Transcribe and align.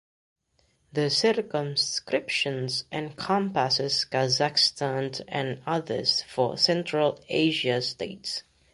The 0.93 1.11
circumscription 1.11 2.67
encompasses 2.91 4.03
Kazakhstan 4.11 5.21
and 5.27 5.61
others 5.67 6.23
four 6.23 6.57
Central 6.57 7.23
Asia 7.29 7.83
states. 7.83 8.41